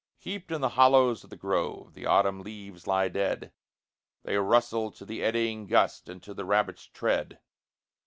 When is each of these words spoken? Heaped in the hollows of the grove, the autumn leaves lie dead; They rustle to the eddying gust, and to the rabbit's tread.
Heaped 0.17 0.51
in 0.51 0.61
the 0.61 0.69
hollows 0.69 1.23
of 1.23 1.29
the 1.29 1.35
grove, 1.35 1.93
the 1.93 2.07
autumn 2.07 2.41
leaves 2.41 2.87
lie 2.87 3.07
dead; 3.07 3.51
They 4.23 4.35
rustle 4.35 4.89
to 4.89 5.05
the 5.05 5.21
eddying 5.23 5.67
gust, 5.67 6.09
and 6.09 6.23
to 6.23 6.33
the 6.33 6.43
rabbit's 6.43 6.87
tread. 6.87 7.39